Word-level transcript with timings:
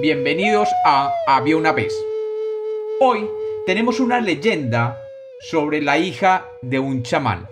bienvenidos 0.00 0.68
a 0.84 1.14
Había 1.26 1.58
una 1.58 1.72
vez. 1.72 1.94
Hoy 3.00 3.28
tenemos 3.66 4.00
una 4.00 4.20
leyenda 4.20 4.98
sobre 5.40 5.82
la 5.82 5.98
hija 5.98 6.46
de 6.62 6.78
un 6.78 7.02
chamán, 7.02 7.46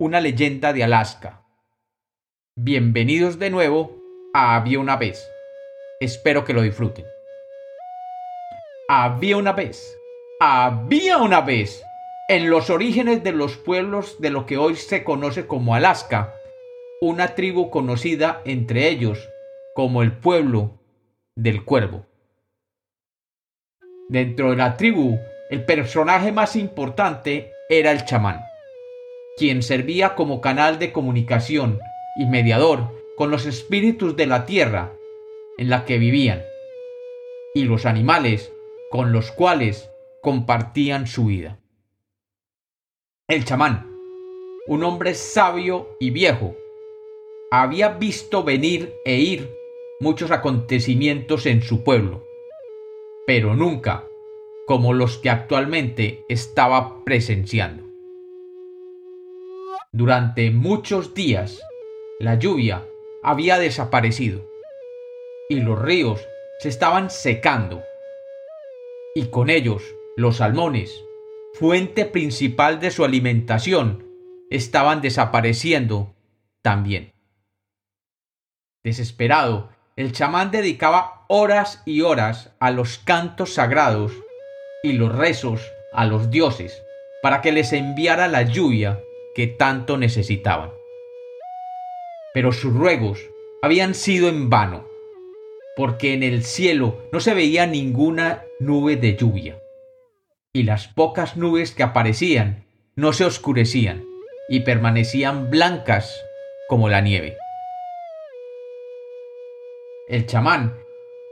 una 0.00 0.20
leyenda 0.20 0.72
de 0.72 0.82
Alaska. 0.82 1.44
Bienvenidos 2.56 3.38
de 3.38 3.50
nuevo 3.50 3.96
a 4.34 4.56
Había 4.56 4.80
una 4.80 4.96
vez. 4.96 5.30
Espero 6.00 6.44
que 6.44 6.54
lo 6.54 6.62
disfruten. 6.62 7.04
Había 8.88 9.36
una 9.36 9.52
vez, 9.52 9.96
había 10.40 11.18
una 11.18 11.40
vez, 11.42 11.84
en 12.28 12.50
los 12.50 12.68
orígenes 12.68 13.22
de 13.22 13.32
los 13.32 13.56
pueblos 13.56 14.20
de 14.20 14.30
lo 14.30 14.44
que 14.44 14.56
hoy 14.56 14.74
se 14.74 15.04
conoce 15.04 15.46
como 15.46 15.76
Alaska, 15.76 16.34
una 17.00 17.36
tribu 17.36 17.70
conocida 17.70 18.42
entre 18.44 18.88
ellos 18.88 19.28
como 19.74 20.02
el 20.02 20.10
pueblo 20.10 20.78
del 21.38 21.64
cuervo. 21.64 22.04
Dentro 24.08 24.50
de 24.50 24.56
la 24.56 24.76
tribu, 24.76 25.18
el 25.50 25.64
personaje 25.64 26.32
más 26.32 26.56
importante 26.56 27.52
era 27.68 27.92
el 27.92 28.04
chamán, 28.04 28.40
quien 29.36 29.62
servía 29.62 30.16
como 30.16 30.40
canal 30.40 30.80
de 30.80 30.92
comunicación 30.92 31.78
y 32.18 32.26
mediador 32.26 32.92
con 33.16 33.30
los 33.30 33.46
espíritus 33.46 34.16
de 34.16 34.26
la 34.26 34.46
tierra 34.46 34.92
en 35.58 35.70
la 35.70 35.84
que 35.84 35.98
vivían 35.98 36.42
y 37.54 37.64
los 37.64 37.86
animales 37.86 38.52
con 38.90 39.12
los 39.12 39.30
cuales 39.30 39.90
compartían 40.20 41.06
su 41.06 41.26
vida. 41.26 41.60
El 43.28 43.44
chamán, 43.44 43.88
un 44.66 44.82
hombre 44.82 45.14
sabio 45.14 45.96
y 46.00 46.10
viejo, 46.10 46.56
había 47.52 47.90
visto 47.90 48.42
venir 48.42 48.92
e 49.04 49.18
ir 49.18 49.58
muchos 50.00 50.30
acontecimientos 50.30 51.46
en 51.46 51.62
su 51.62 51.82
pueblo, 51.82 52.24
pero 53.26 53.54
nunca 53.54 54.04
como 54.66 54.92
los 54.92 55.18
que 55.18 55.30
actualmente 55.30 56.24
estaba 56.28 57.04
presenciando. 57.04 57.84
Durante 59.92 60.50
muchos 60.50 61.14
días, 61.14 61.60
la 62.20 62.34
lluvia 62.34 62.86
había 63.22 63.58
desaparecido 63.58 64.46
y 65.48 65.60
los 65.60 65.80
ríos 65.80 66.20
se 66.60 66.68
estaban 66.68 67.10
secando, 67.10 67.82
y 69.14 69.26
con 69.26 69.48
ellos 69.48 69.82
los 70.16 70.36
salmones, 70.36 71.02
fuente 71.54 72.04
principal 72.04 72.78
de 72.78 72.90
su 72.90 73.04
alimentación, 73.04 74.06
estaban 74.50 75.00
desapareciendo 75.00 76.14
también. 76.62 77.14
Desesperado, 78.84 79.70
el 79.98 80.12
chamán 80.12 80.52
dedicaba 80.52 81.24
horas 81.26 81.82
y 81.84 82.02
horas 82.02 82.52
a 82.60 82.70
los 82.70 82.98
cantos 82.98 83.54
sagrados 83.54 84.12
y 84.84 84.92
los 84.92 85.12
rezos 85.12 85.60
a 85.92 86.04
los 86.06 86.30
dioses 86.30 86.84
para 87.20 87.40
que 87.40 87.50
les 87.50 87.72
enviara 87.72 88.28
la 88.28 88.42
lluvia 88.42 89.00
que 89.34 89.48
tanto 89.48 89.98
necesitaban. 89.98 90.70
Pero 92.32 92.52
sus 92.52 92.72
ruegos 92.72 93.18
habían 93.60 93.96
sido 93.96 94.28
en 94.28 94.48
vano, 94.48 94.86
porque 95.74 96.14
en 96.14 96.22
el 96.22 96.44
cielo 96.44 97.02
no 97.10 97.18
se 97.18 97.34
veía 97.34 97.66
ninguna 97.66 98.44
nube 98.60 98.94
de 98.94 99.16
lluvia, 99.16 99.58
y 100.52 100.62
las 100.62 100.86
pocas 100.86 101.36
nubes 101.36 101.72
que 101.72 101.82
aparecían 101.82 102.66
no 102.94 103.12
se 103.12 103.24
oscurecían 103.24 104.04
y 104.48 104.60
permanecían 104.60 105.50
blancas 105.50 106.24
como 106.68 106.88
la 106.88 107.00
nieve 107.00 107.36
el 110.08 110.26
chamán, 110.26 110.74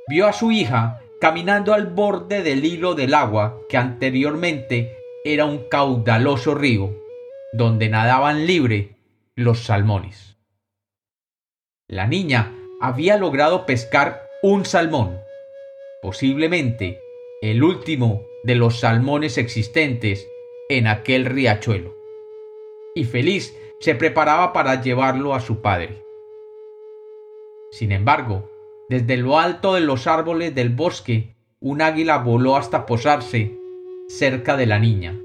vio 0.08 0.27
a 0.27 0.32
su 0.32 0.52
hija 0.52 1.01
caminando 1.20 1.73
al 1.73 1.86
borde 1.86 2.42
del 2.42 2.64
hilo 2.64 2.95
del 2.95 3.14
agua 3.14 3.61
que 3.68 3.77
anteriormente 3.77 4.96
era 5.24 5.46
un 5.46 5.68
caudaloso 5.68 6.55
río, 6.55 6.95
donde 7.52 7.89
nadaban 7.89 8.46
libre 8.46 8.96
los 9.34 9.64
salmones. 9.64 10.36
La 11.89 12.06
niña 12.06 12.52
había 12.80 13.17
logrado 13.17 13.64
pescar 13.64 14.28
un 14.42 14.64
salmón, 14.64 15.18
posiblemente 16.02 17.01
el 17.42 17.62
último 17.62 18.22
de 18.45 18.55
los 18.55 18.80
salmones 18.80 19.39
existentes 19.39 20.28
en 20.68 20.86
aquel 20.86 21.24
riachuelo, 21.24 21.96
y 22.95 23.05
feliz 23.05 23.56
se 23.80 23.95
preparaba 23.95 24.52
para 24.52 24.83
llevarlo 24.83 25.34
a 25.34 25.40
su 25.40 25.61
padre. 25.61 26.02
Sin 27.70 27.92
embargo, 27.92 28.48
desde 28.89 29.17
lo 29.17 29.39
alto 29.39 29.74
de 29.74 29.80
los 29.80 30.07
árboles 30.07 30.55
del 30.55 30.70
bosque, 30.70 31.35
un 31.61 31.83
águila 31.83 32.19
voló 32.19 32.57
hasta 32.57 32.86
posarse 32.86 33.52
cerca 34.08 34.57
de 34.57 34.67
la 34.67 34.79
niña, 34.79 35.19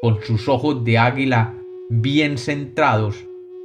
con 0.00 0.22
sus 0.22 0.48
ojos 0.48 0.84
de 0.84 0.98
águila 0.98 1.54
bien 1.88 2.38
centrados 2.38 3.24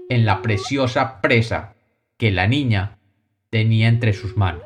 en 0.09 0.25
la 0.25 0.41
preciosa 0.41 1.21
presa 1.21 1.73
que 2.17 2.31
la 2.31 2.47
niña 2.47 2.99
tenía 3.49 3.87
entre 3.87 4.13
sus 4.13 4.37
manos. 4.37 4.63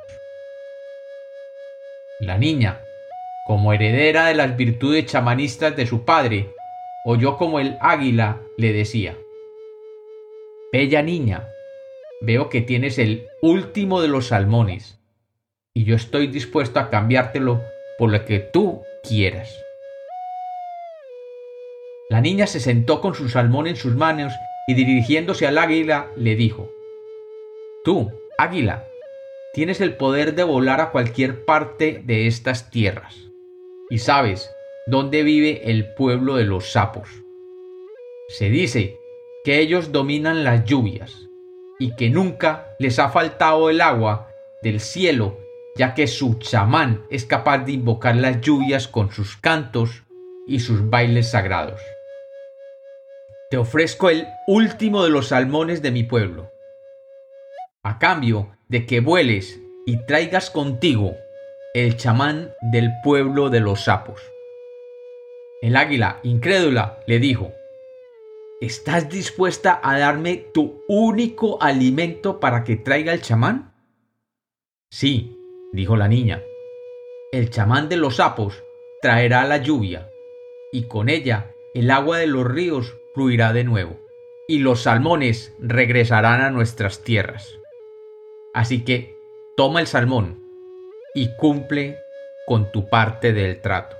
La 2.19 2.37
niña, 2.37 2.79
como 3.47 3.71
heredera 3.73 4.27
de 4.27 4.35
las 4.35 4.57
virtudes 4.57 5.05
chamanistas 5.05 5.75
de 5.75 5.85
su 5.85 6.03
padre, 6.03 6.51
oyó 7.05 7.37
como 7.37 7.59
el 7.59 7.77
águila 7.79 8.41
le 8.57 8.73
decía, 8.73 9.15
Bella 10.73 11.01
niña, 11.01 11.47
veo 12.21 12.49
que 12.49 12.61
tienes 12.61 12.97
el 12.97 13.27
último 13.41 14.01
de 14.01 14.07
los 14.07 14.27
salmones, 14.27 14.99
y 15.73 15.83
yo 15.83 15.95
estoy 15.95 16.27
dispuesto 16.27 16.79
a 16.79 16.89
cambiártelo 16.89 17.61
por 17.97 18.11
lo 18.11 18.25
que 18.25 18.39
tú 18.39 18.81
quieras. 19.07 19.53
La 22.09 22.21
niña 22.21 22.47
se 22.47 22.59
sentó 22.59 23.01
con 23.01 23.15
su 23.15 23.29
salmón 23.29 23.67
en 23.67 23.75
sus 23.75 23.95
manos 23.95 24.33
y 24.67 24.73
dirigiéndose 24.73 25.47
al 25.47 25.57
águila 25.57 26.07
le 26.15 26.35
dijo, 26.35 26.69
Tú, 27.83 28.11
águila, 28.37 28.87
tienes 29.53 29.81
el 29.81 29.95
poder 29.95 30.35
de 30.35 30.43
volar 30.43 30.81
a 30.81 30.91
cualquier 30.91 31.45
parte 31.45 32.01
de 32.05 32.27
estas 32.27 32.69
tierras, 32.69 33.15
y 33.89 33.99
sabes 33.99 34.49
dónde 34.87 35.23
vive 35.23 35.69
el 35.69 35.93
pueblo 35.93 36.35
de 36.35 36.45
los 36.45 36.71
sapos. 36.71 37.09
Se 38.29 38.49
dice 38.49 38.97
que 39.43 39.59
ellos 39.59 39.91
dominan 39.91 40.43
las 40.43 40.65
lluvias, 40.65 41.27
y 41.79 41.95
que 41.95 42.09
nunca 42.09 42.75
les 42.79 42.99
ha 42.99 43.09
faltado 43.09 43.69
el 43.69 43.81
agua 43.81 44.29
del 44.61 44.79
cielo, 44.79 45.37
ya 45.75 45.93
que 45.93 46.07
su 46.07 46.35
chamán 46.35 47.05
es 47.09 47.25
capaz 47.25 47.59
de 47.59 47.73
invocar 47.73 48.15
las 48.15 48.41
lluvias 48.41 48.87
con 48.87 49.11
sus 49.11 49.37
cantos 49.37 50.03
y 50.47 50.59
sus 50.59 50.89
bailes 50.89 51.31
sagrados. 51.31 51.81
Te 53.49 53.57
ofrezco 53.57 54.09
el 54.09 54.27
último 54.47 55.03
de 55.03 55.09
los 55.09 55.27
salmones 55.27 55.81
de 55.81 55.91
mi 55.91 56.03
pueblo, 56.03 56.51
a 57.83 57.99
cambio 57.99 58.55
de 58.67 58.85
que 58.85 58.99
vueles 58.99 59.59
y 59.85 59.97
traigas 60.05 60.49
contigo 60.49 61.15
el 61.75 61.97
chamán 61.97 62.53
del 62.61 62.89
pueblo 63.03 63.49
de 63.49 63.59
los 63.59 63.83
sapos. 63.83 64.21
El 65.61 65.75
águila, 65.75 66.19
incrédula, 66.23 66.99
le 67.05 67.19
dijo, 67.19 67.51
¿Estás 68.61 69.09
dispuesta 69.09 69.81
a 69.83 69.99
darme 69.99 70.37
tu 70.53 70.81
único 70.87 71.61
alimento 71.61 72.39
para 72.39 72.63
que 72.63 72.77
traiga 72.77 73.11
el 73.11 73.21
chamán? 73.21 73.73
Sí, 74.89 75.37
dijo 75.73 75.97
la 75.97 76.07
niña. 76.07 76.41
El 77.33 77.49
chamán 77.49 77.89
de 77.89 77.97
los 77.97 78.15
sapos 78.15 78.63
traerá 79.01 79.43
la 79.43 79.57
lluvia, 79.57 80.09
y 80.71 80.87
con 80.87 81.09
ella 81.09 81.51
el 81.73 81.91
agua 81.91 82.17
de 82.17 82.27
los 82.27 82.45
ríos 82.45 82.95
fluirá 83.13 83.51
de 83.51 83.65
nuevo, 83.65 83.99
y 84.47 84.59
los 84.59 84.83
salmones 84.83 85.53
regresarán 85.59 86.39
a 86.39 86.49
nuestras 86.49 87.03
tierras. 87.03 87.59
Así 88.53 88.85
que 88.85 89.17
toma 89.57 89.81
el 89.81 89.87
salmón 89.87 90.41
y 91.13 91.35
cumple 91.35 91.97
con 92.47 92.71
tu 92.71 92.87
parte 92.87 93.33
del 93.33 93.61
trato. 93.61 93.97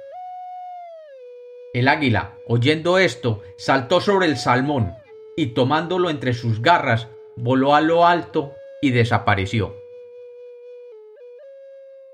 El 1.75 1.89
águila, 1.89 2.31
oyendo 2.47 2.99
esto, 2.99 3.43
saltó 3.57 3.99
sobre 3.99 4.27
el 4.27 4.37
salmón 4.37 4.93
y 5.35 5.47
tomándolo 5.47 6.09
entre 6.09 6.33
sus 6.33 6.61
garras, 6.61 7.09
voló 7.35 7.75
a 7.75 7.81
lo 7.81 8.07
alto 8.07 8.53
y 8.81 8.91
desapareció. 8.91 9.75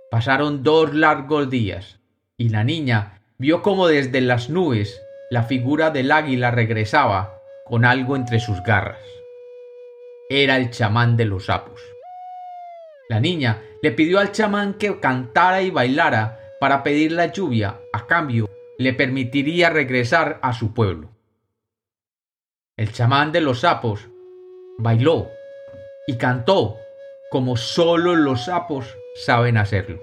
Pasaron 0.09 0.63
dos 0.63 0.95
largos 0.95 1.51
días, 1.51 1.99
y 2.37 2.49
la 2.49 2.63
niña 2.63 3.21
vio 3.37 3.61
como 3.61 3.85
desde 3.87 4.19
las 4.21 4.49
nubes 4.49 4.99
la 5.29 5.43
figura 5.43 5.91
del 5.91 6.11
águila 6.11 6.49
regresaba 6.49 7.39
con 7.63 7.85
algo 7.85 8.15
entre 8.15 8.39
sus 8.39 8.63
garras. 8.63 9.05
Era 10.31 10.57
el 10.57 10.71
chamán 10.71 11.17
de 11.17 11.25
los 11.25 11.45
sapos. 11.45 11.79
La 13.09 13.19
niña 13.19 13.61
le 13.83 13.91
pidió 13.91 14.19
al 14.19 14.31
chamán 14.31 14.73
que 14.73 14.99
cantara 14.99 15.61
y 15.61 15.69
bailara 15.69 16.39
para 16.59 16.81
pedir 16.81 17.11
la 17.11 17.27
lluvia 17.27 17.79
a 17.93 18.07
cambio 18.07 18.50
le 18.81 18.94
permitiría 18.94 19.69
regresar 19.69 20.39
a 20.42 20.54
su 20.54 20.74
pueblo. 20.74 21.10
El 22.78 22.92
chamán 22.92 23.31
de 23.31 23.42
los 23.42 23.62
sapos 23.62 24.10
bailó 24.78 25.30
y 26.07 26.18
cantó 26.18 26.78
como 27.30 27.56
solo 27.57 28.16
los 28.16 28.45
sapos 28.45 28.98
saben 29.16 29.57
hacerlo. 29.57 30.01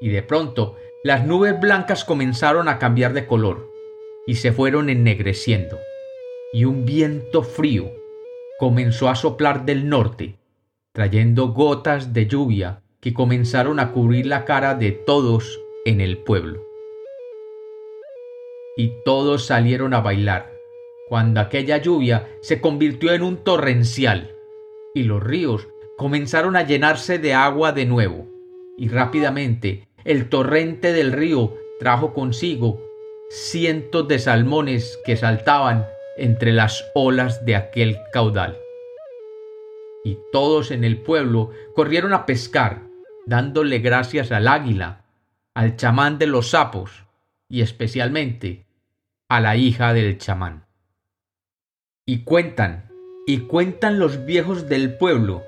Y 0.00 0.08
de 0.08 0.22
pronto, 0.22 0.76
las 1.04 1.24
nubes 1.24 1.58
blancas 1.60 2.04
comenzaron 2.04 2.68
a 2.68 2.78
cambiar 2.78 3.12
de 3.12 3.26
color 3.26 3.70
y 4.26 4.36
se 4.36 4.52
fueron 4.52 4.90
ennegreciendo, 4.90 5.78
y 6.52 6.64
un 6.64 6.84
viento 6.84 7.42
frío 7.42 7.92
comenzó 8.58 9.08
a 9.08 9.14
soplar 9.14 9.64
del 9.64 9.88
norte, 9.88 10.38
trayendo 10.92 11.48
gotas 11.48 12.12
de 12.12 12.26
lluvia 12.26 12.82
que 13.00 13.14
comenzaron 13.14 13.78
a 13.78 13.92
cubrir 13.92 14.26
la 14.26 14.44
cara 14.44 14.74
de 14.74 14.92
todos 14.92 15.60
en 15.84 16.00
el 16.00 16.18
pueblo. 16.18 16.67
Y 18.78 18.92
todos 19.04 19.44
salieron 19.44 19.92
a 19.92 20.00
bailar, 20.00 20.52
cuando 21.08 21.40
aquella 21.40 21.78
lluvia 21.78 22.28
se 22.42 22.60
convirtió 22.60 23.12
en 23.12 23.22
un 23.22 23.38
torrencial, 23.38 24.30
y 24.94 25.02
los 25.02 25.20
ríos 25.20 25.66
comenzaron 25.96 26.54
a 26.54 26.62
llenarse 26.62 27.18
de 27.18 27.34
agua 27.34 27.72
de 27.72 27.86
nuevo, 27.86 28.28
y 28.76 28.86
rápidamente 28.86 29.88
el 30.04 30.28
torrente 30.28 30.92
del 30.92 31.10
río 31.10 31.56
trajo 31.80 32.14
consigo 32.14 32.80
cientos 33.30 34.06
de 34.06 34.20
salmones 34.20 34.96
que 35.04 35.16
saltaban 35.16 35.84
entre 36.16 36.52
las 36.52 36.88
olas 36.94 37.44
de 37.44 37.56
aquel 37.56 37.98
caudal. 38.12 38.56
Y 40.04 40.18
todos 40.30 40.70
en 40.70 40.84
el 40.84 40.98
pueblo 40.98 41.50
corrieron 41.74 42.12
a 42.12 42.26
pescar, 42.26 42.82
dándole 43.26 43.80
gracias 43.80 44.30
al 44.30 44.46
águila, 44.46 45.04
al 45.52 45.74
chamán 45.74 46.18
de 46.18 46.28
los 46.28 46.50
sapos 46.50 47.08
y 47.48 47.62
especialmente 47.62 48.67
a 49.28 49.40
la 49.40 49.56
hija 49.56 49.92
del 49.92 50.16
chamán. 50.16 50.64
Y 52.06 52.24
cuentan, 52.24 52.90
y 53.26 53.40
cuentan 53.40 53.98
los 53.98 54.24
viejos 54.24 54.70
del 54.70 54.96
pueblo, 54.96 55.44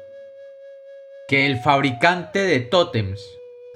que 1.29 1.47
el 1.47 1.59
fabricante 1.59 2.41
de 2.41 2.61
tótems 2.61 3.25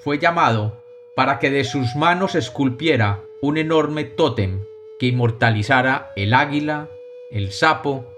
fue 0.03 0.19
llamado 0.19 0.83
para 1.15 1.39
que 1.39 1.49
de 1.49 1.63
sus 1.63 1.95
manos 1.95 2.35
esculpiera 2.35 3.19
un 3.41 3.57
enorme 3.57 4.03
tótem 4.03 4.63
que 4.99 5.07
inmortalizara 5.07 6.11
el 6.15 6.35
águila, 6.35 6.87
el 7.31 7.51
sapo 7.51 8.13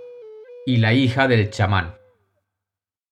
y 0.66 0.78
la 0.78 0.94
hija 0.94 1.30
del 1.30 1.50
chamán, 1.52 1.96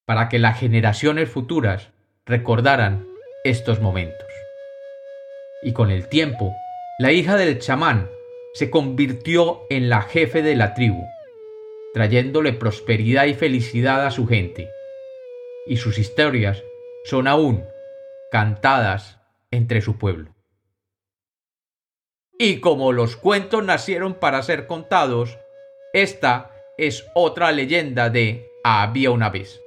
para 0.06 0.28
que 0.28 0.38
las 0.38 0.60
generaciones 0.60 1.30
futuras 1.30 1.92
recordaran 2.26 3.08
estos 3.46 3.80
momentos. 3.80 4.28
Y 5.64 5.72
con 5.72 5.92
el 5.92 6.10
tiempo, 6.10 6.54
la 7.00 7.14
hija 7.14 7.38
del 7.38 7.60
chamán 7.60 8.10
se 8.56 8.70
convirtió 8.70 9.64
en 9.70 9.90
la 9.90 10.02
jefe 10.02 10.42
de 10.42 10.56
la 10.56 10.74
tribu, 10.74 11.04
trayéndole 11.94 12.54
prosperidad 12.54 13.26
y 13.26 13.34
felicidad 13.34 14.06
a 14.06 14.12
su 14.12 14.28
gente. 14.28 14.70
Y 15.68 15.76
sus 15.76 15.98
historias 15.98 16.64
son 17.04 17.28
aún 17.28 17.66
cantadas 18.32 19.20
entre 19.52 19.82
su 19.82 19.98
pueblo. 19.98 20.34
Y 22.40 22.62
como 22.62 22.94
los 22.94 23.18
cuentos 23.18 23.64
nacieron 23.64 24.14
para 24.14 24.42
ser 24.42 24.68
contados, 24.68 25.38
esta 25.92 26.52
es 26.78 27.06
otra 27.14 27.52
leyenda 27.52 28.10
de 28.10 28.50
Había 28.64 29.12
una 29.12 29.30
vez. 29.30 29.62